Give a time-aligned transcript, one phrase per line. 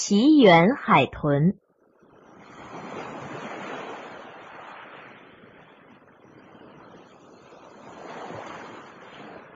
[0.00, 1.54] 奇缘海豚。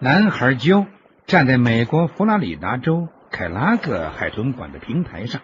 [0.00, 0.86] 男孩焦
[1.26, 5.42] 站在美国佛罗里达州凯拉格海豚馆的平台上，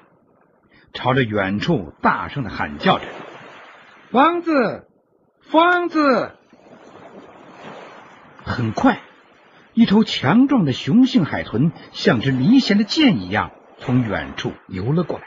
[0.93, 3.05] 朝着远处大声的喊叫着
[4.11, 4.89] ：“房子，
[5.43, 6.33] 房子！”
[8.45, 8.99] 很快，
[9.75, 15.27] 一头强壮的雄性海豚像只离弦的箭一样从远处游了过来。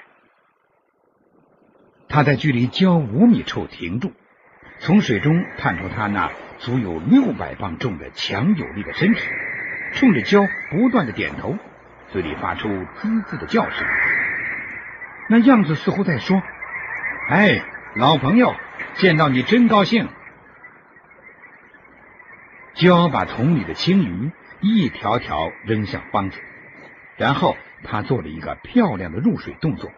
[2.07, 4.13] 他在距离礁五米处停住，
[4.79, 6.31] 从水中探出他那。
[6.61, 9.21] 足有六百磅重的强有力的身体，
[9.93, 11.57] 冲着焦不断的点头，
[12.11, 13.87] 嘴里发出滋滋的叫声，
[15.27, 16.39] 那样子似乎在说
[17.29, 17.63] ：“哎，
[17.95, 18.53] 老朋友，
[18.93, 20.07] 见到你真高兴。”
[22.77, 24.29] 焦把桶里的青鱼
[24.59, 26.39] 一条条扔向方子，
[27.17, 29.89] 然后他做了一个漂亮的入水动作。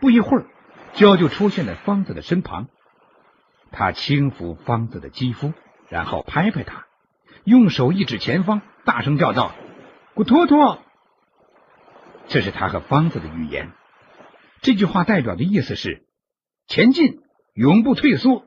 [0.00, 0.46] 不一会儿，
[0.92, 2.68] 焦就出现在方子的身旁。
[3.70, 5.52] 他轻抚方子的肌肤，
[5.88, 6.86] 然后拍拍他，
[7.44, 9.54] 用手一指前方，大声叫道
[10.14, 10.82] ：“古托托！”
[12.28, 13.72] 这是他和方子的语言。
[14.62, 16.06] 这句话代表的意思是：
[16.66, 17.20] 前进，
[17.52, 18.46] 永不退缩。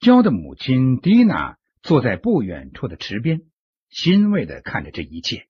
[0.00, 3.42] 娇的母亲蒂娜坐在不远处的池边，
[3.90, 5.46] 欣慰的看着这一切。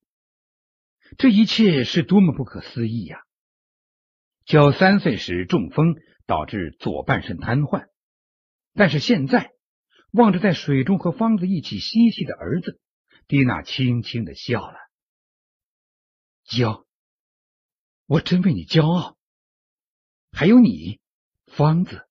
[1.19, 3.23] 这一切是多么不可思议呀！
[4.45, 5.95] 焦三岁时中风，
[6.27, 7.89] 导致左半身瘫痪。
[8.75, 9.53] 但是现在
[10.13, 12.81] 望着在水中和方子一起嬉戏的儿子，
[13.27, 14.77] 蒂娜轻轻的笑了。
[16.45, 16.87] 焦，
[18.07, 19.17] 我真为你骄傲。
[20.33, 21.01] 还有你，
[21.47, 22.07] 方子。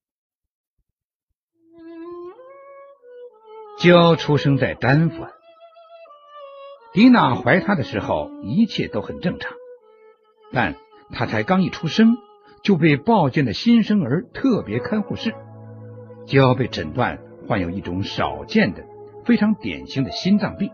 [3.79, 5.31] 焦出生在丹佛，
[6.99, 9.53] 蒂娜怀他的时候一切都很正常，
[10.51, 10.75] 但
[11.13, 12.17] 他才刚一出生。
[12.61, 15.33] 就被抱进了新生儿特别看护室，
[16.25, 18.83] 就要被诊断患有一种少见的、
[19.23, 20.71] 非常典型的心脏病。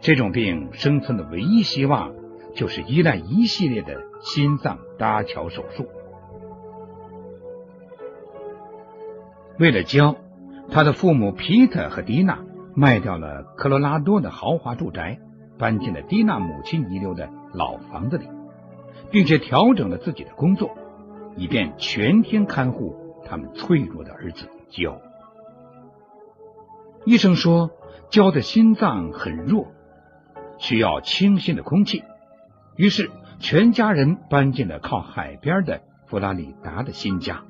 [0.00, 2.12] 这种病生存的唯一希望
[2.56, 5.86] 就是依赖一系列的心脏搭桥手术。
[9.60, 10.16] 为了教，
[10.72, 15.18] 他的父母皮特和迪娜卖掉了科罗拉多的豪华住宅，
[15.58, 18.28] 搬进了蒂娜母亲遗留的老房子里。
[19.10, 20.76] 并且调整了自己的工作，
[21.36, 25.00] 以便全天看护他们脆弱的儿子焦。
[27.04, 27.70] 医生说，
[28.10, 29.68] 焦的心脏很弱，
[30.58, 32.02] 需要清新的空气。
[32.76, 37.44] 于是，全家人搬进了靠海边的弗拉里达的新家。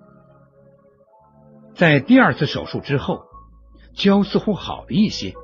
[1.75, 3.25] 在第二次手术之后，
[3.95, 5.35] 焦似乎好了一些，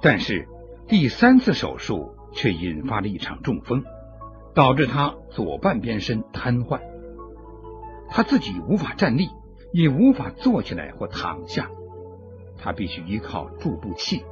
[0.00, 0.48] 但是
[0.88, 3.84] 第三次手术却引发了一场中风。
[4.54, 6.80] 导致他左半边身瘫痪，
[8.08, 9.28] 他自己无法站立，
[9.70, 11.70] 也无法坐起来或躺下，
[12.56, 14.24] 他必须依靠助步器。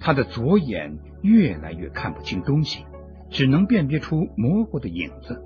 [0.00, 2.84] 他的左眼越来越看不清东西，
[3.30, 5.40] 只能辨别出模糊的影子。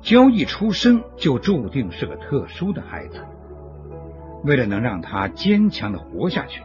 [0.00, 3.26] 焦一出生就注定是个特殊的孩子，
[4.44, 6.62] 为了能让他坚强的活下去，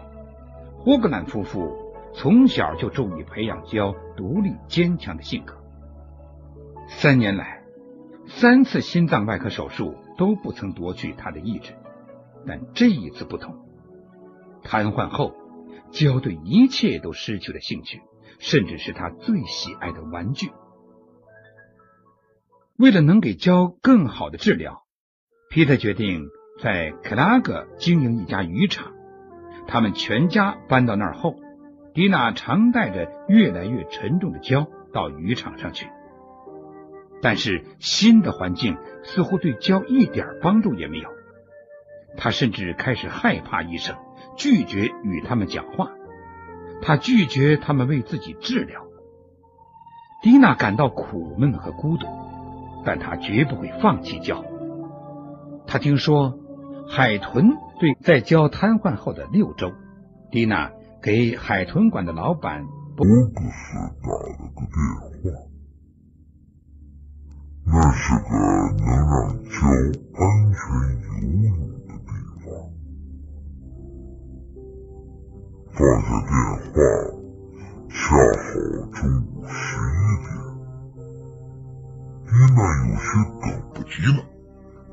[0.80, 1.86] 霍格兰夫妇。
[2.18, 5.58] 从小就注意培养焦独立坚强的性格。
[6.88, 7.62] 三年来，
[8.26, 11.74] 三次心脏外科手术都不曾夺去他的意志，
[12.48, 13.68] 但这一次不同。
[14.64, 15.36] 瘫痪后，
[15.92, 18.02] 焦对一切都失去了兴趣，
[18.40, 20.52] 甚至是他最喜爱的玩具。
[22.78, 24.84] 为了能给焦更好的治疗，
[25.50, 26.22] 皮特决定
[26.62, 28.94] 在克拉格经营一家渔场。
[29.68, 31.36] 他们全家搬到那儿后。
[31.94, 35.88] 迪娜常带着越来越沉重的胶到渔场上去，
[37.22, 41.10] 但是新的环境似乎对胶一点帮助也没有。
[42.18, 43.96] 他甚至开始害怕医生，
[44.36, 45.92] 拒绝与他们讲话。
[46.82, 48.86] 他拒绝他们为自己治疗。
[50.22, 52.08] 迪娜感到苦闷和孤独，
[52.84, 54.44] 但她绝不会放弃胶。
[55.66, 56.38] 他听说
[56.88, 59.72] 海豚对在胶瘫痪后的六周，
[60.32, 60.72] 蒂娜。
[61.02, 62.66] 给海豚馆的老板
[62.98, 64.74] 波克斯打了个电
[65.22, 65.38] 话，
[67.64, 68.28] 那是个
[68.80, 69.06] 能让
[69.44, 69.54] 焦
[70.16, 70.58] 安全
[71.04, 71.06] 游
[71.44, 71.48] 泳
[71.86, 72.10] 的地
[72.42, 72.44] 方。
[75.74, 76.76] 放下电话，
[77.88, 78.50] 恰好
[78.92, 80.28] 中午十一点。
[82.26, 82.60] 蒂娜
[82.90, 83.06] 有些
[83.42, 83.46] 等
[83.76, 84.20] 不及了，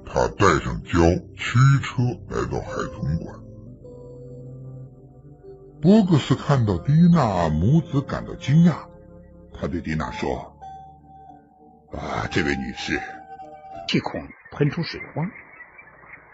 [0.05, 1.01] 她带上胶
[1.37, 3.41] 驱车来到海豚馆。
[5.81, 8.87] 波克斯看到蒂娜母子感到惊讶，
[9.53, 10.57] 他对蒂娜说
[11.93, 13.01] ：“啊，这位女士，
[13.89, 15.25] 气孔喷出水花，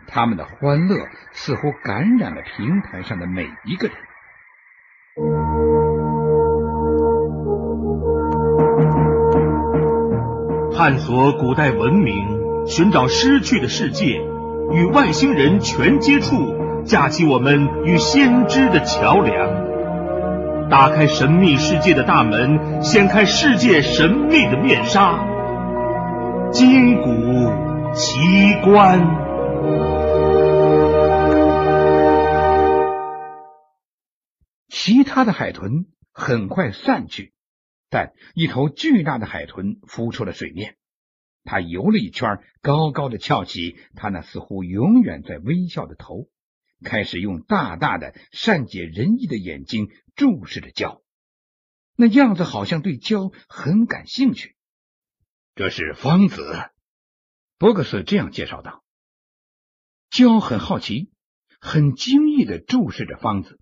[0.07, 3.97] 他们的欢乐似乎感染了平台上的每一个人。”
[10.77, 12.38] 探索古代文明，
[12.69, 14.21] 寻找失去的世界，
[14.71, 16.55] 与外星人全接触，
[16.85, 25.25] 架起我们与先知的桥梁，打开神秘世界的大门，掀开世界神秘的面纱，
[26.53, 27.09] 金谷
[27.95, 28.21] 奇
[28.63, 29.01] 观。
[34.69, 37.33] 其他的海豚很快散去。
[37.89, 40.75] 但一头巨大的海豚浮出了水面，
[41.45, 46.29] 他游了一圈，高高的翘起他那似乎永远在微笑的头，
[46.85, 51.03] 开始用大大的善解人意的眼睛注视着焦，
[51.97, 54.57] 那样子好像对焦很感兴趣。
[55.55, 56.71] 这是方子，
[57.59, 58.85] 伯克斯这样介绍道。
[60.11, 61.11] 焦很好奇，
[61.61, 63.59] 很惊异的注视着方子。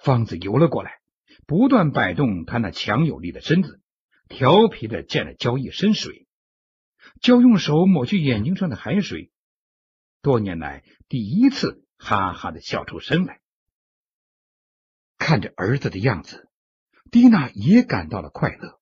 [0.00, 1.00] 方子游了过来。
[1.46, 3.82] 不断摆动他那强有力的身子，
[4.28, 6.23] 调皮的溅了焦一身水。
[7.24, 9.32] 焦用手抹去眼睛上的海水，
[10.20, 13.40] 多年来第一次哈哈的笑出声来。
[15.16, 16.50] 看着儿子的样子，
[17.10, 18.78] 蒂娜也感到了快乐。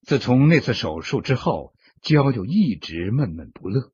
[0.00, 3.92] 自从那次手术之后，焦就一直闷闷不乐。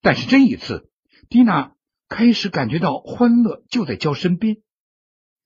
[0.00, 0.90] 但是这一次，
[1.28, 1.76] 蒂娜
[2.08, 4.62] 开始感觉到欢乐就在焦身边。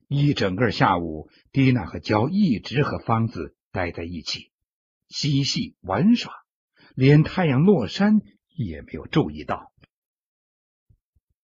[0.07, 4.53] 一整个下午，蒂娜和焦一直和方子待在一起，
[5.09, 6.33] 嬉戏玩耍，
[6.95, 8.21] 连太阳落山
[8.55, 9.73] 也没有注意到。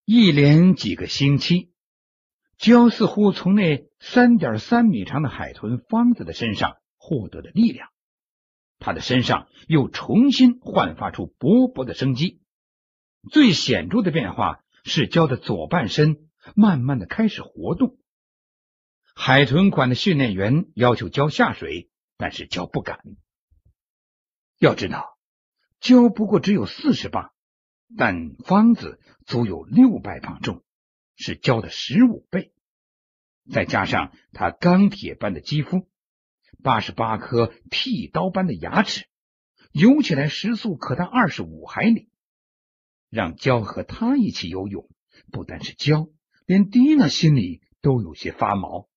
[0.05, 1.71] 一连几个星期，
[2.57, 7.89] 焦似乎从那三点三米长的海豚方子的身上获得了力量，
[8.79, 12.41] 他的身上又重新焕发出勃勃的生机。
[13.31, 17.97] 最显著的变化是，焦的左半身慢慢的开始活动。
[19.13, 23.01] 海豚馆的训练员要求焦下水，但是焦不敢。
[24.57, 25.18] 要知道，
[25.79, 27.31] 焦不过只有四十磅，
[27.97, 30.63] 但方子足有六百磅重，
[31.15, 32.53] 是焦的十五倍。
[33.51, 35.87] 再加上他钢铁般的肌肤，
[36.61, 39.05] 八十八颗剃刀般的牙齿，
[39.71, 42.09] 游起来时速可达二十五海里。
[43.09, 44.87] 让焦和他一起游泳，
[45.31, 46.09] 不单是焦，
[46.45, 48.87] 连蒂娜心里都有些发毛。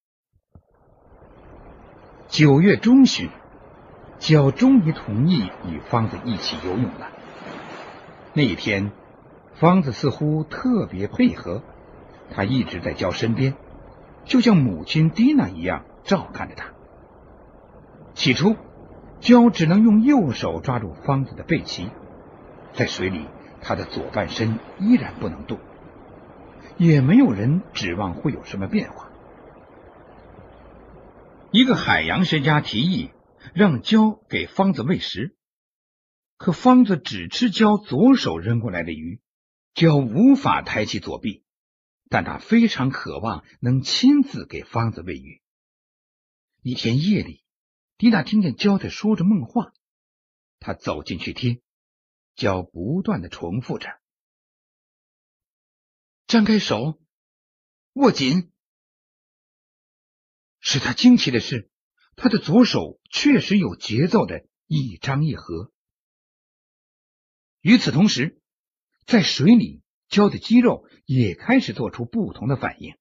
[2.29, 3.31] 九月中旬，
[4.22, 7.08] 焦终于同意与方子一起游泳了。
[8.34, 8.92] 那一天，
[9.54, 11.64] 方子似乎特别配合，
[12.30, 13.54] 他一直在焦身边，
[14.24, 16.69] 就像母亲蒂娜一样照看着他。
[18.14, 18.54] 起初，
[19.19, 21.90] 焦只能用右手抓住方子的背鳍，
[22.74, 23.26] 在水里，
[23.60, 25.58] 他的左半身依然不能动，
[26.76, 29.08] 也没有人指望会有什么变化。
[31.50, 33.10] 一个海洋学家提议
[33.55, 35.37] 让焦给方子喂食，
[36.37, 39.21] 可方子只吃焦左手扔过来的鱼，
[39.75, 41.44] 焦无法抬起左臂，
[42.09, 45.43] 但他非常渴望能亲自给方子喂鱼。
[46.63, 47.44] 一天夜里，
[47.99, 49.72] 迪娜听见焦在说着梦话，
[50.61, 51.61] 他走进去听，
[52.37, 53.89] 焦不断的重复着
[56.29, 57.01] ：“张开手，
[57.94, 58.49] 握紧。”
[60.65, 61.71] 使他惊奇的是，
[62.16, 65.72] 他的左手确实有节奏的一张一合。
[67.60, 68.40] 与此同时，
[69.06, 72.96] 在水里，焦的肌肉也开始做出不同的反应。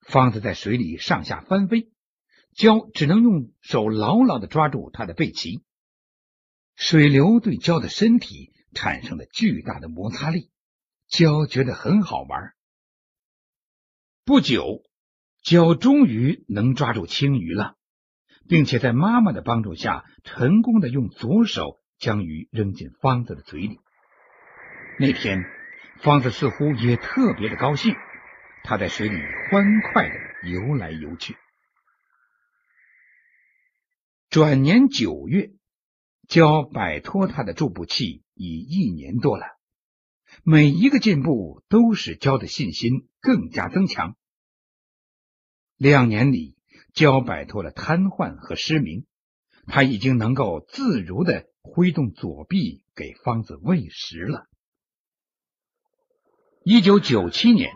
[0.00, 1.90] 方子在水里上下翻飞，
[2.54, 5.62] 焦只能用手牢牢的抓住他的背鳍。
[6.74, 10.50] 水流对焦的身体产生了巨大的摩擦力，
[11.08, 12.54] 焦觉得很好玩。
[14.24, 14.84] 不久。
[15.42, 17.78] 焦终于能抓住青鱼了，
[18.50, 23.78] 并且在妈妈的帮助下，成功的用左手将鱼扔进方子的嘴里。
[24.98, 25.44] 那天，
[26.00, 27.94] 方子似乎也特别的高兴，
[28.64, 29.16] 他在水里
[29.48, 31.36] 欢快的游来游去。
[34.30, 35.52] 转年九月，
[36.26, 39.46] 焦摆脱他的助步器已一年多了，
[40.42, 44.16] 每一个进步都使焦的信心更加增强。
[45.76, 46.56] 两年里，
[46.94, 49.04] 焦摆脱了瘫痪和失明，
[49.66, 54.46] 他已经能够自如的挥动左臂给方子喂食了。
[56.64, 57.72] 一九九七年，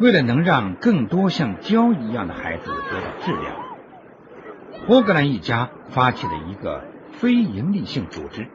[0.00, 3.60] 为了能让更多像娇一样的孩子得到治疗，
[4.86, 8.48] 霍格兰一家发起了一个非营利性组织，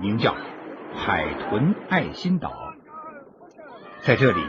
[0.00, 0.34] 名叫
[0.96, 2.52] “海豚爱心岛”。
[4.02, 4.40] 在这里，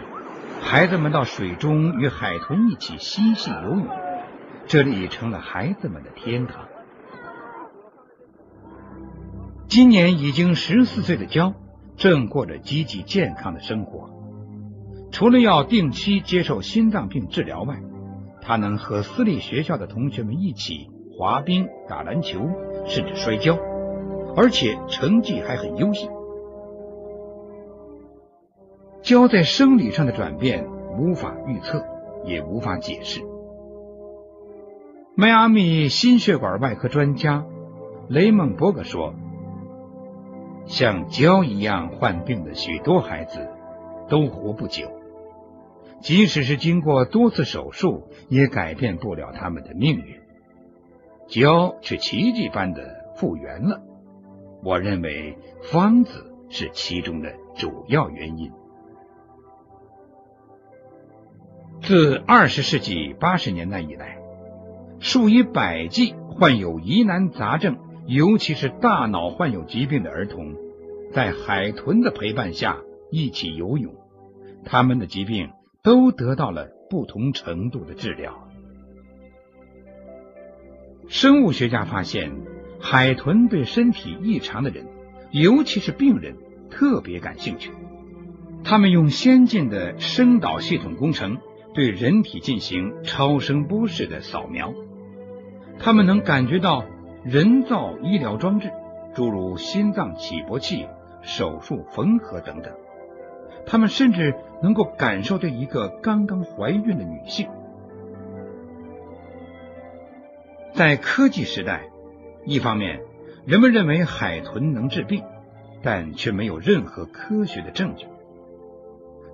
[0.61, 3.87] 孩子们到水中与海豚一起嬉戏游泳，
[4.67, 6.67] 这里成了孩子们的天堂。
[9.67, 11.53] 今年已经十四岁的娇，
[11.95, 14.09] 正过着积极健康的生活。
[15.11, 17.81] 除了要定期接受心脏病治疗外，
[18.41, 22.39] 他能和私立学校的同学们一起滑冰、打篮球，
[22.85, 23.57] 甚至摔跤，
[24.35, 26.09] 而且成绩还很优秀。
[29.01, 30.65] 娇在生理上的转变
[30.97, 31.83] 无法预测，
[32.25, 33.21] 也无法解释。
[35.13, 37.45] 迈阿密心血管外科专家
[38.07, 39.13] 雷蒙伯格说。
[40.65, 43.49] 像胶一样患病的许多孩子
[44.07, 44.89] 都活不久，
[45.99, 50.21] 即使是经过多次手术，也改变不了他们的命运。
[51.27, 53.81] 胶却奇迹般的复原了。
[54.63, 55.37] 我认为
[55.71, 58.51] 方子是其中的主要原因。
[61.81, 64.20] 自二十世纪八十年代以来，
[65.01, 67.77] 数以百计患有疑难杂症。
[68.07, 70.55] 尤其是大脑患有疾病的儿童，
[71.13, 72.79] 在海豚的陪伴下
[73.11, 73.93] 一起游泳，
[74.65, 75.51] 他们的疾病
[75.83, 78.47] 都得到了不同程度的治疗。
[81.07, 82.31] 生物学家发现，
[82.79, 84.87] 海豚对身体异常的人，
[85.29, 86.35] 尤其是病人，
[86.69, 87.71] 特别感兴趣。
[88.63, 91.37] 他们用先进的声导系统工程
[91.73, 94.73] 对人体进行超声波式的扫描，
[95.79, 96.85] 他们能感觉到。
[97.23, 98.71] 人造医疗装置，
[99.13, 100.87] 诸如心脏起搏器、
[101.21, 102.73] 手术缝合等等，
[103.67, 107.47] 他们甚至能够感受着一个刚刚怀孕的女性。
[110.73, 111.91] 在科技时代，
[112.43, 113.01] 一方面
[113.45, 115.23] 人们认为海豚能治病，
[115.83, 118.07] 但却没有任何科学的证据；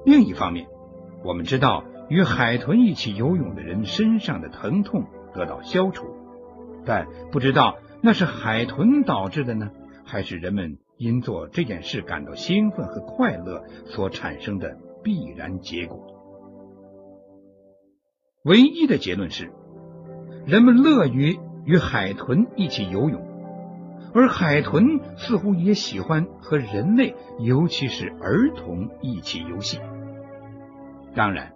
[0.03, 0.67] 另一方面，
[1.23, 6.26] 我们知道与海豚一起游泳的人身上的疼痛得到消除。
[6.85, 9.71] 但不知道那是海豚导致的呢，
[10.05, 16.15] 还是人们因做这件事感到兴奋和快乐所产生的必然结果。
[18.43, 19.51] 唯一的结论是，
[20.45, 23.21] 人们乐于与海豚一起游泳，
[24.13, 29.79] 而海豚似乎也喜欢和人类，尤其是儿童一起游戏。
[31.13, 31.53] 当然，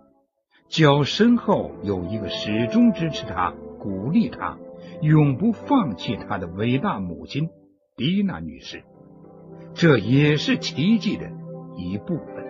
[0.68, 4.58] 脚身后有一个始终支持他、鼓励他。
[5.02, 7.50] 永不放弃他的伟大母亲，
[7.96, 8.84] 迪娜女士，
[9.74, 11.32] 这也是奇迹的
[11.78, 12.41] 一部分。